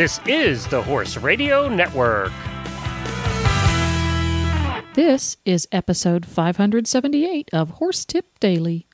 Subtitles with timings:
[0.00, 2.32] This is the Horse Radio Network.
[4.94, 8.86] This is episode 578 of Horse Tip Daily.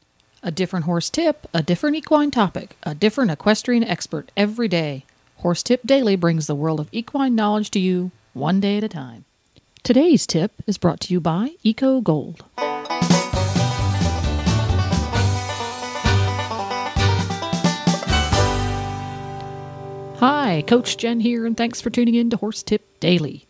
[0.42, 5.04] A different horse tip, a different equine topic, a different equestrian expert every day.
[5.36, 8.88] Horse Tip Daily brings the world of equine knowledge to you one day at a
[8.88, 9.26] time.
[9.84, 12.44] Today's tip is brought to you by Eco Gold.
[20.18, 23.46] Hi, Coach Jen here, and thanks for tuning in to Horse Tip Daily.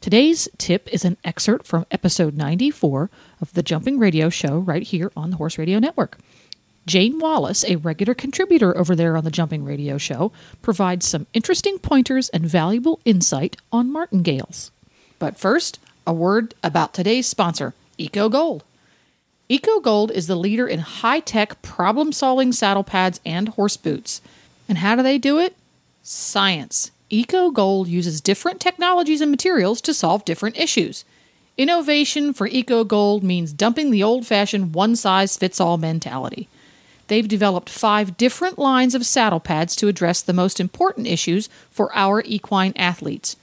[0.00, 3.10] Today's tip is an excerpt from episode 94
[3.42, 6.16] of the Jumping Radio Show right here on the Horse Radio Network.
[6.86, 11.78] Jane Wallace, a regular contributor over there on the Jumping Radio Show, provides some interesting
[11.78, 14.70] pointers and valuable insight on martingales.
[15.18, 18.64] But first, a word about today's sponsor, Eco Gold.
[19.50, 24.22] Eco Gold is the leader in high tech problem solving saddle pads and horse boots.
[24.66, 25.54] And how do they do it?
[26.08, 26.92] Science.
[27.10, 31.04] Eco Gold uses different technologies and materials to solve different issues.
[31.58, 36.48] Innovation for Eco Gold means dumping the old fashioned one size fits all mentality.
[37.08, 41.92] They've developed five different lines of saddle pads to address the most important issues for
[41.92, 43.34] our equine athletes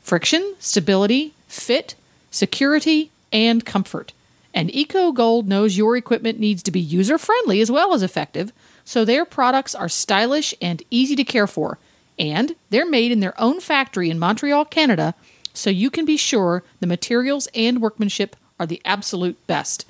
[0.00, 1.96] friction, stability, fit,
[2.30, 4.12] security, and comfort.
[4.54, 8.52] And Eco Gold knows your equipment needs to be user friendly as well as effective,
[8.84, 11.78] so their products are stylish and easy to care for
[12.22, 15.12] and they're made in their own factory in Montreal, Canada,
[15.52, 19.84] so you can be sure the materials and workmanship are the absolute best.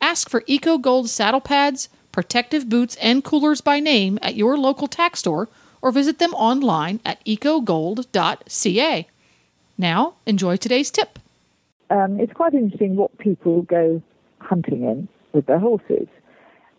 [0.00, 4.88] Ask for Eco Gold saddle pads, protective boots, and coolers by name at your local
[4.88, 5.50] tack store
[5.82, 9.06] or visit them online at ecogold.ca.
[9.76, 11.18] Now, enjoy today's tip.
[11.90, 14.02] Um, it's quite interesting what people go
[14.38, 16.08] hunting in with their horses.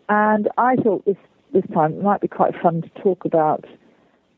[0.08, 1.16] And I thought this,
[1.52, 3.64] this time it might be quite fun to talk about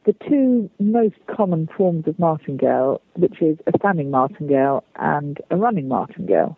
[0.06, 5.88] the two most common forms of martingale, which is a standing martingale and a running
[5.88, 6.56] martingale.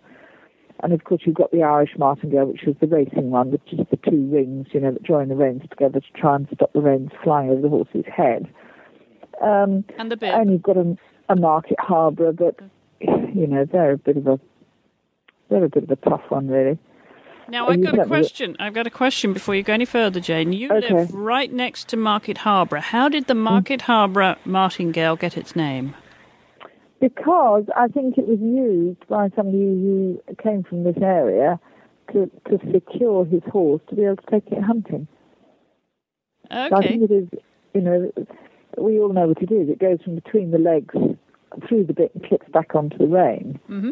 [0.83, 3.89] And of course, you've got the Irish martingale, which is the racing one, with just
[3.91, 6.81] the two rings, you know, that join the reins together to try and stop the
[6.81, 8.53] reins flying over the horse's head.
[9.41, 10.35] Um, and the bit.
[10.35, 10.97] And you've got a,
[11.29, 12.59] a market harborough, but
[13.01, 14.41] you know they're a bit of a
[15.51, 16.79] they're a bit of a tough one, really.
[17.53, 18.57] Now I've got a question.
[18.59, 20.55] I've got a question before you go any further, Jane.
[20.55, 20.95] You okay.
[20.95, 22.81] live right next to Market Harborough.
[22.81, 23.85] How did the Market mm.
[23.85, 25.95] Harborough martingale get its name?
[26.99, 31.61] Because I think it was used by somebody who came from this area
[32.15, 35.07] to, to secure his horse to be able to take it hunting.
[36.51, 36.69] Okay.
[36.71, 37.29] So I think it is,
[37.75, 38.13] you know,
[38.79, 39.69] we all know what it is.
[39.69, 40.95] It goes from between the legs
[41.69, 43.61] through the bit and clips back onto the rein.
[43.69, 43.91] Mm-hmm.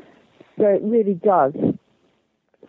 [0.57, 1.53] So it really does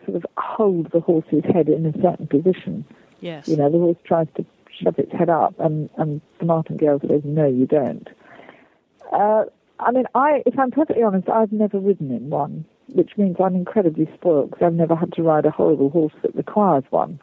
[0.05, 2.85] sort of hold the horse's head in a certain position.
[3.19, 3.47] Yes.
[3.47, 4.45] You know, the horse tries to
[4.81, 8.07] shove its head up, and, and the martingale says, no, you don't.
[9.11, 9.43] Uh,
[9.79, 13.55] I mean, I, if I'm perfectly honest, I've never ridden in one, which means I'm
[13.55, 17.19] incredibly spoiled because I've never had to ride a horrible horse that requires one.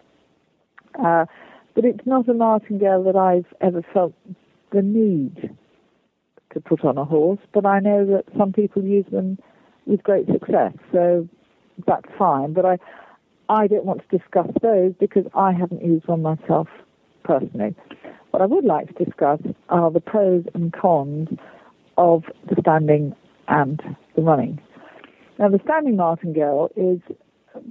[1.02, 1.26] Uh,
[1.74, 4.12] but it's not a martingale that I've ever felt
[4.72, 5.56] the need
[6.52, 9.38] to put on a horse, but I know that some people use them
[9.86, 10.72] with great success.
[10.92, 11.28] So
[11.86, 12.52] that's fine.
[12.52, 12.78] But I,
[13.48, 16.68] I don't want to discuss those because I haven't used one myself
[17.24, 17.74] personally.
[18.30, 21.28] What I would like to discuss are the pros and cons
[21.96, 23.14] of the standing
[23.48, 23.80] and
[24.16, 24.60] the running.
[25.38, 27.00] Now, the standing martingale is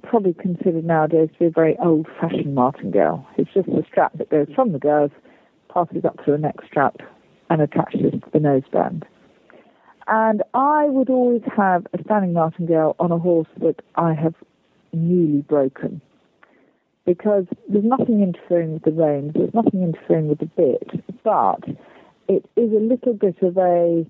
[0.04, 3.26] probably considered nowadays to be a very old-fashioned martingale.
[3.38, 5.12] It's just a strap that goes from the girth,
[5.74, 6.98] passes up to the neck strap,
[7.50, 9.04] and attaches to the noseband.
[10.08, 14.36] And I would always have a standing martingale on a horse that I have
[14.94, 16.02] newly broken.
[17.06, 20.90] Because there's nothing interfering with the reins, there's nothing interfering with the bit,
[21.24, 21.64] but
[22.28, 24.06] it is a little bit of a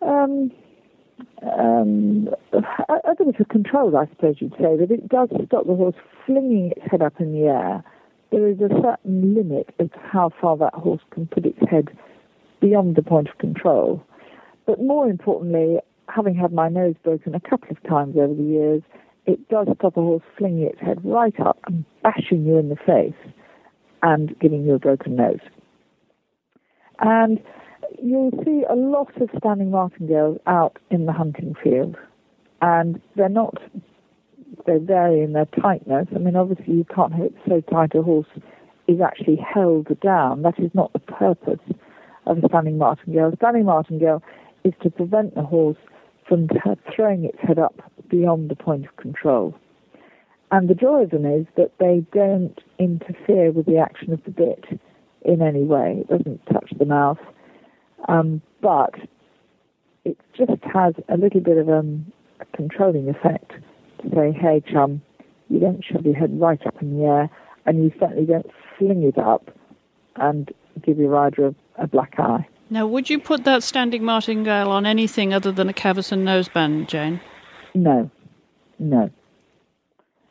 [0.00, 0.50] um,
[1.58, 5.66] um, a, a bit of a control, I suppose you'd say, that it does stop
[5.66, 5.94] the horse
[6.26, 7.84] flinging its head up in the air.
[8.30, 11.96] There is a certain limit of how far that horse can put its head
[12.60, 14.02] beyond the point of control.
[14.66, 15.78] But more importantly,
[16.08, 18.82] having had my nose broken a couple of times over the years,
[19.26, 22.76] it does stop a horse flinging its head right up and bashing you in the
[22.76, 23.32] face
[24.02, 25.40] and giving you a broken nose.
[27.00, 27.40] And
[28.02, 31.96] you'll see a lot of standing martingales out in the hunting field.
[32.60, 33.58] And they're not,
[34.66, 36.06] they vary in their tightness.
[36.14, 38.26] I mean, obviously, you can't hit so tight a horse
[38.88, 40.42] is actually held down.
[40.42, 41.60] That is not the purpose
[42.26, 43.32] of a standing martingale.
[43.32, 44.22] A standing martingale
[44.64, 45.76] is to prevent the horse
[46.28, 46.48] from
[46.94, 49.54] throwing its head up beyond the point of control.
[50.50, 54.30] And the joy of them is that they don't interfere with the action of the
[54.30, 54.64] bit
[55.22, 55.98] in any way.
[56.00, 57.18] It doesn't touch the mouth.
[58.08, 58.94] Um, but
[60.04, 63.52] it just has a little bit of um, a controlling effect
[64.02, 65.00] to say, hey, chum,
[65.48, 67.30] you don't shove your head right up in the air,
[67.66, 69.50] and you certainly don't fling it up
[70.16, 70.52] and
[70.84, 71.54] give your rider a,
[71.84, 72.46] a black eye.
[72.72, 77.20] Now, would you put that standing martingale on anything other than a Cavesson noseband, Jane?
[77.74, 78.10] No,
[78.78, 79.10] no,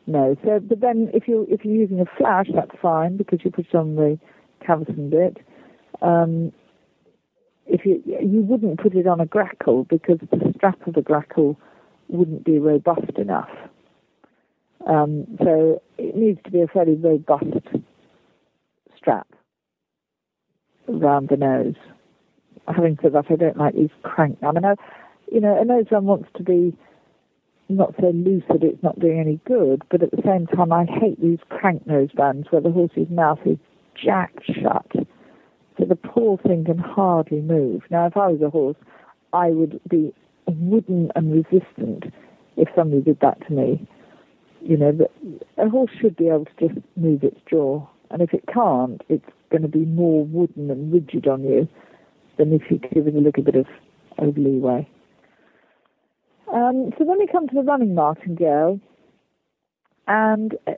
[0.08, 0.36] no.
[0.44, 3.66] So, but then if you if you're using a flash, that's fine because you put
[3.66, 4.18] it on the
[4.60, 5.36] Cavesson bit.
[6.00, 6.50] Um,
[7.68, 11.56] if you you wouldn't put it on a grackle because the strap of the grackle
[12.08, 13.50] wouldn't be robust enough.
[14.84, 17.68] Um, so it needs to be a fairly robust
[18.96, 19.28] strap
[20.88, 21.76] around the nose.
[22.68, 24.38] Having said that, I don't like these crank.
[24.42, 24.74] I mean, I,
[25.30, 26.76] you know, a nose run wants to be
[27.68, 30.84] not so loose that it's not doing any good, but at the same time, I
[30.84, 33.58] hate these crank nose bands where the horse's mouth is
[33.94, 34.86] jacked shut,
[35.78, 37.82] so the poor thing can hardly move.
[37.90, 38.76] Now, if I was a horse,
[39.32, 40.14] I would be
[40.46, 42.12] wooden and resistant
[42.56, 43.86] if somebody did that to me.
[44.60, 45.12] You know, but
[45.58, 49.28] a horse should be able to just move its jaw, and if it can't, it's
[49.50, 51.68] going to be more wooden and rigid on you
[52.42, 53.66] than if you give it a little bit of,
[54.18, 54.88] of leeway.
[56.52, 58.80] Um, so then we come to the running martingale,
[60.06, 60.72] and uh,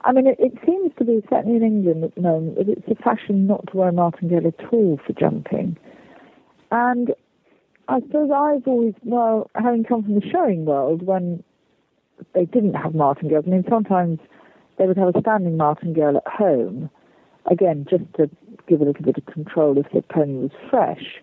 [0.00, 2.88] I mean, it, it, seems to be certainly in England at the moment that it's
[2.88, 5.76] a fashion not to wear a martingale at all for jumping,
[6.72, 7.14] and
[7.88, 11.44] I suppose I've always, well, having come from the showing world when
[12.34, 13.44] they didn't have martingales.
[13.46, 14.18] I mean, sometimes
[14.78, 16.90] they would have a standing martingale at home,
[17.50, 18.28] again, just to
[18.68, 21.22] give a little bit of control if the pony was fresh.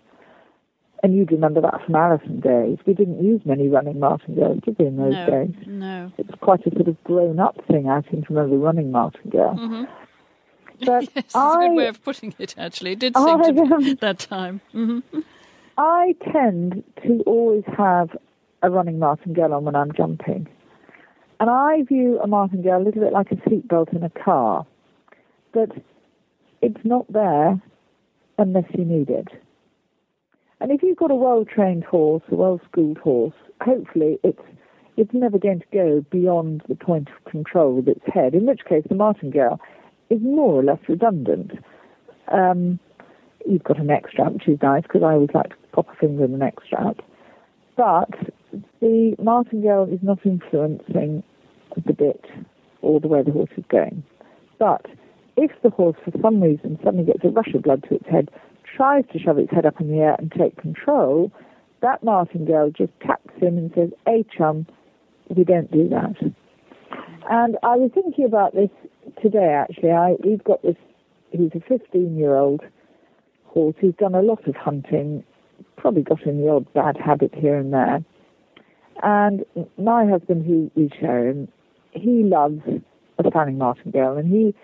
[1.02, 2.78] And you'd remember that from Alison days.
[2.86, 5.54] We didn't use many running martingales, did we, in those no, days?
[5.66, 6.12] No.
[6.16, 9.56] It's quite a sort of grown up thing, I seem to remember running martingale.
[9.58, 9.84] Mm-hmm.
[10.84, 12.92] But yes, that's I, a good way of putting it, actually.
[12.92, 14.60] It did seem I, to um, that time.
[14.74, 15.20] Mm-hmm.
[15.78, 18.16] I tend to always have
[18.62, 20.48] a running martingale on when I'm jumping.
[21.40, 24.66] And I view a martingale a little bit like a seatbelt in a car.
[25.52, 25.70] But
[26.62, 27.60] it's not there
[28.38, 29.28] unless you need it.
[30.60, 34.40] And if you've got a well-trained horse, a well-schooled horse, hopefully it's
[34.96, 38.34] it's never going to go beyond the point of control with its head.
[38.34, 39.58] In which case, the martingale
[40.10, 41.52] is more or less redundant.
[42.30, 42.78] Um,
[43.46, 45.96] you've got a neck strap, which is nice because I always like to pop a
[45.96, 46.98] finger in the neck strap.
[47.74, 48.10] But
[48.80, 51.22] the martingale is not influencing
[51.74, 52.26] the bit
[52.82, 54.02] or the way the horse is going.
[54.58, 54.84] But
[55.36, 58.30] if the horse, for some reason, suddenly gets a rush of blood to its head,
[58.76, 61.32] tries to shove its head up in the air and take control,
[61.80, 64.66] that martingale just taps him and says, Hey, chum,
[65.28, 66.14] we don't do that.
[67.30, 68.70] And I was thinking about this
[69.22, 69.90] today, actually.
[69.90, 70.76] I, we've got this,
[71.30, 72.62] he's a 15 year old
[73.46, 75.24] horse who's done a lot of hunting,
[75.76, 78.04] probably got in the odd bad habit here and there.
[79.02, 79.44] And
[79.78, 81.48] my husband, who we share him,
[81.92, 82.60] he loves
[83.18, 84.54] a standing martingale, and he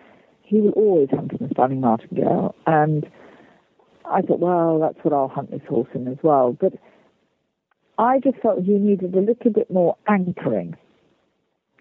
[0.48, 2.54] he will always hunt in a standing martingale.
[2.66, 3.06] And
[4.06, 6.56] I thought, well, that's what I'll hunt this horse in as well.
[6.58, 6.72] But
[7.98, 10.74] I just felt he needed a little bit more anchoring.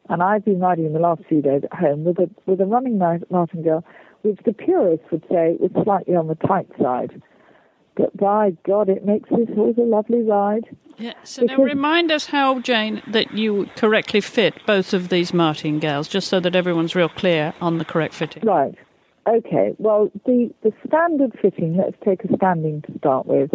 [0.10, 2.66] And I've been riding in the last few days at home with a with a
[2.66, 3.86] running martingale,
[4.22, 7.22] which the purists would say was slightly on the tight side.
[7.98, 10.66] But by God, it makes this horse a lovely ride.
[10.98, 11.14] Yeah.
[11.24, 16.28] So now remind us how, Jane, that you correctly fit both of these martingales, just
[16.28, 18.44] so that everyone's real clear on the correct fitting.
[18.44, 18.76] Right.
[19.28, 19.76] Okay.
[19.78, 23.52] Well, the, the standard fitting, let's take a standing to start with.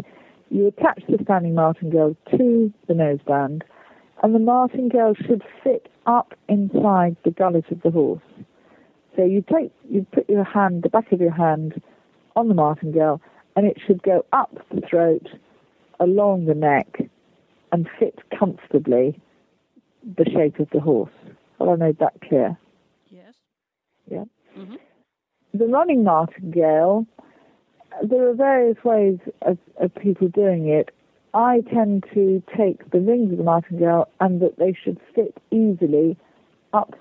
[0.50, 3.62] You attach the standing martingale to the noseband,
[4.22, 8.20] and the martingale should fit up inside the gullet of the horse.
[9.16, 11.80] So you take, you put your hand, the back of your hand,
[12.36, 13.20] on the martingale,
[13.56, 15.28] and it should go up the throat,
[16.00, 17.02] along the neck,
[17.70, 19.20] and fit comfortably
[20.16, 21.12] the shape of the horse.
[21.58, 22.56] Have I made that clear?
[23.08, 23.34] Yes.
[24.10, 24.24] Yeah.
[24.56, 24.76] Mm-hmm.
[25.54, 27.06] The running martingale,
[28.02, 30.90] there are various ways of, of people doing it.
[31.34, 36.16] I tend to take the rings of the martingale and that they should fit easily
[36.72, 36.94] up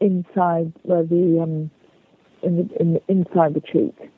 [0.00, 1.70] inside where the um,
[2.42, 4.10] in the, in the inside the cheek,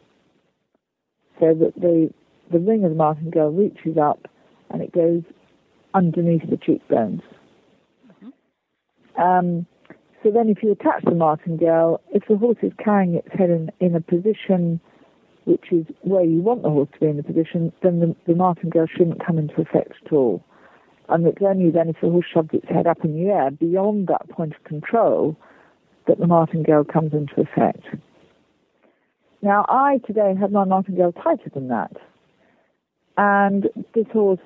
[1.41, 2.13] so that the
[2.51, 4.27] the ring of the martingale reaches up
[4.71, 5.23] and it goes
[5.95, 7.21] underneath the cheekbones.
[8.11, 9.21] Mm-hmm.
[9.21, 9.67] Um,
[10.23, 13.71] so then, if you attach the martingale, if the horse is carrying its head in,
[13.81, 14.81] in a position
[15.45, 18.35] which is where you want the horse to be in the position, then the, the
[18.35, 20.45] martingale shouldn't come into effect at all.
[21.09, 24.09] And it's only then if the horse shoves its head up in the air beyond
[24.09, 25.37] that point of control
[26.07, 27.83] that the martingale comes into effect.
[29.43, 31.93] Now, I today had my martingale tighter than that.
[33.17, 34.41] And this horse,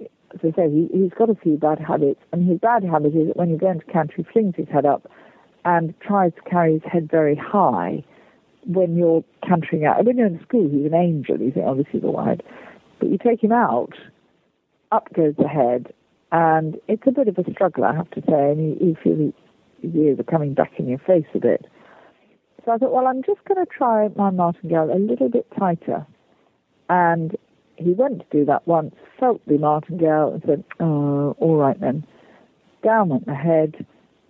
[0.00, 3.28] as I say, he, he's got a few bad habits, and his bad habit is
[3.28, 5.10] that when you go into canter, he flings his head up
[5.64, 8.02] and tries to carry his head very high
[8.66, 10.04] when you're cantering out.
[10.04, 11.38] When you're in school, he's an angel.
[11.38, 12.40] You think, oh, right.
[12.98, 13.92] But you take him out,
[14.92, 15.92] up goes the head,
[16.32, 19.32] and it's a bit of a struggle, I have to say, and you, you feel
[19.82, 21.66] the ears are coming back in your face a bit.
[22.64, 26.06] So I thought, well, I'm just going to try my martingale a little bit tighter.
[26.88, 27.36] And
[27.76, 32.06] he went to do that once, felt the martingale, and said, oh, all right then.
[32.82, 33.86] Down went the head,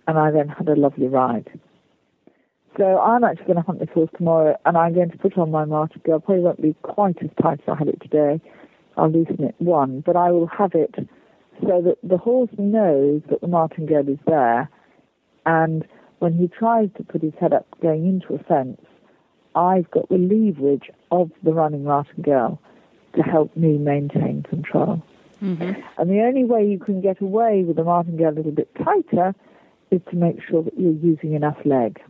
[0.07, 1.49] and I then had a lovely ride.
[2.77, 5.51] So I'm actually going to hunt this horse tomorrow, and I'm going to put on
[5.51, 6.19] my martingale.
[6.19, 8.41] Probably won't be quite as tight as I had it today.
[8.97, 10.95] I'll loosen it one, but I will have it
[11.61, 14.69] so that the horse knows that the martingale is there,
[15.45, 15.85] and
[16.19, 18.81] when he tries to put his head up going into a fence,
[19.55, 22.59] I've got the leverage of the running martingale
[23.15, 25.01] to help me maintain control.
[25.41, 25.81] Mm-hmm.
[25.97, 29.33] And the only way you can get away with the martingale a little bit tighter
[29.91, 32.01] is to make sure that you're using enough leg.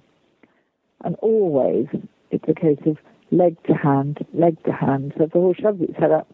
[1.04, 1.88] And always,
[2.32, 2.98] it's a case of
[3.32, 5.14] leg to hand, leg to hand.
[5.18, 6.28] So if the horse shoves its head up,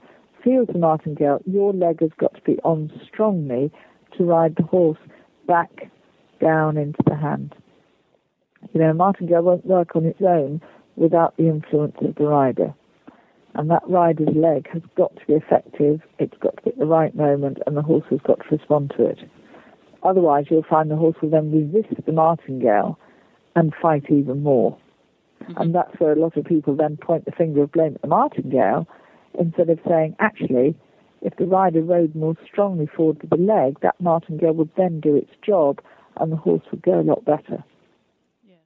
[0.43, 3.71] feels the martingale, your leg has got to be on strongly
[4.17, 4.99] to ride the horse
[5.47, 5.89] back
[6.41, 7.55] down into the hand.
[8.73, 10.61] You know, a martingale won't work on its own
[10.95, 12.73] without the influence of the rider.
[13.53, 16.85] And that rider's leg has got to be effective, it's got to be at the
[16.85, 19.19] right moment, and the horse has got to respond to it.
[20.03, 22.97] Otherwise, you'll find the horse will then resist the martingale
[23.55, 24.77] and fight even more.
[25.43, 25.61] Mm-hmm.
[25.61, 28.07] And that's where a lot of people then point the finger of blame at the
[28.07, 28.87] martingale
[29.37, 30.75] instead of saying, actually,
[31.21, 35.15] if the rider rode more strongly forward with the leg, that martingale would then do
[35.15, 35.79] its job
[36.17, 37.63] and the horse would go a lot better.
[38.47, 38.59] Yes.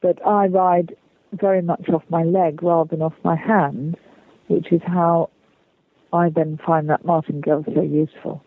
[0.00, 0.96] But I ride
[1.32, 3.96] very much off my leg rather than off my hand,
[4.48, 5.30] which is how
[6.12, 8.42] I then find that martingale so useful.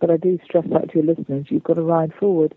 [0.00, 2.54] But I do stress that to your listeners, you've got to ride forward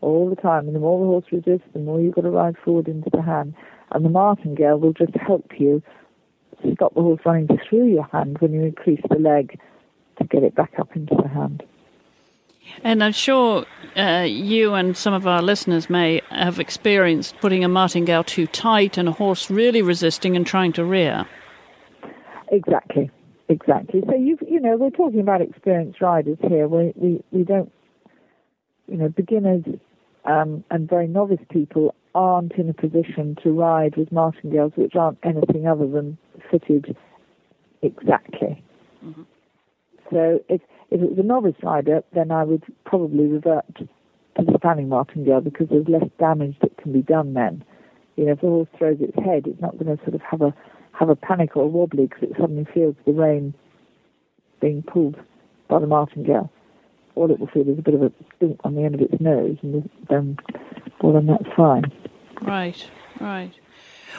[0.00, 2.56] all the time, and the more the horse resists, the more you've got to ride
[2.62, 3.54] forward into the hand.
[3.92, 5.82] And the martingale will just help you
[6.74, 9.58] stop the horse running through your hand when you increase the leg
[10.18, 11.62] to get it back up into the hand.
[12.84, 13.64] And I'm sure
[13.96, 18.98] uh, you and some of our listeners may have experienced putting a martingale too tight
[18.98, 21.26] and a horse really resisting and trying to rear.
[22.50, 23.10] Exactly,
[23.48, 24.02] exactly.
[24.06, 26.68] So you you know we're talking about experienced riders here.
[26.68, 27.72] We we, we don't
[28.88, 29.64] you know beginners
[30.24, 35.18] um, and very novice people aren't in a position to ride with martingales which aren't
[35.22, 36.18] anything other than
[36.50, 36.94] fitted
[37.80, 38.62] exactly.
[39.04, 39.22] Mm-hmm.
[40.10, 40.60] So if
[40.92, 43.88] if it was a novice rider, then I would probably revert to
[44.36, 47.64] the standing martingale because there's less damage that can be done then.
[48.16, 50.42] You know, if the horse throws its head, it's not going to sort of have
[50.42, 50.54] a
[50.92, 53.54] have a panic or a wobbly because it suddenly feels the rein
[54.60, 55.16] being pulled
[55.68, 56.52] by the martingale.
[57.14, 59.18] All it will feel is a bit of a dunk on the end of its
[59.18, 60.38] nose, and then,
[61.00, 61.84] well, then that's fine.
[62.42, 63.52] Right, right.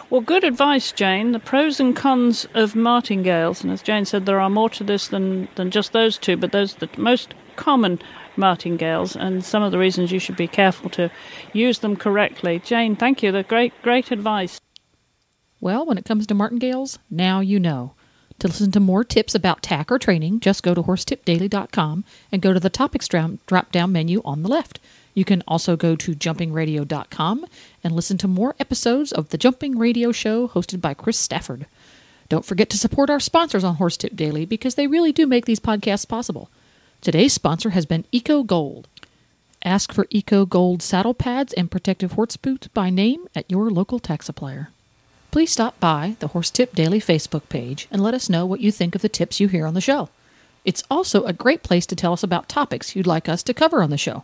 [0.09, 1.31] Well, good advice, Jane.
[1.31, 5.07] The pros and cons of martingales, and as Jane said, there are more to this
[5.07, 7.99] than, than just those two, but those are the most common
[8.35, 11.11] martingales, and some of the reasons you should be careful to
[11.53, 12.59] use them correctly.
[12.59, 13.31] Jane, thank you.
[13.31, 14.59] They're great, great advice.
[15.61, 17.93] Well, when it comes to martingales, now you know.
[18.39, 22.51] To listen to more tips about tack or training, just go to horsetipdaily.com and go
[22.51, 24.79] to the topics drop down menu on the left.
[25.13, 27.45] You can also go to jumpingradio.com
[27.83, 31.67] and listen to more episodes of The Jumping Radio Show hosted by Chris Stafford.
[32.29, 35.45] Don't forget to support our sponsors on Horse Tip Daily because they really do make
[35.45, 36.49] these podcasts possible.
[37.01, 38.87] Today's sponsor has been Eco Gold.
[39.63, 43.99] Ask for Eco Gold saddle pads and protective horse boots by name at your local
[43.99, 44.69] tack supplier.
[45.31, 48.71] Please stop by the Horse Tip Daily Facebook page and let us know what you
[48.71, 50.09] think of the tips you hear on the show.
[50.65, 53.81] It's also a great place to tell us about topics you'd like us to cover
[53.81, 54.23] on the show.